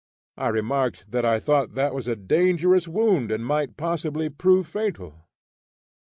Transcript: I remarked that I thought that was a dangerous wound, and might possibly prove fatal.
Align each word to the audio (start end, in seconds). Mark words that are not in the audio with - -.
I 0.35 0.47
remarked 0.47 1.05
that 1.11 1.25
I 1.25 1.39
thought 1.39 1.75
that 1.75 1.93
was 1.93 2.07
a 2.07 2.15
dangerous 2.15 2.87
wound, 2.87 3.31
and 3.31 3.45
might 3.45 3.77
possibly 3.77 4.29
prove 4.31 4.65
fatal. 4.65 5.27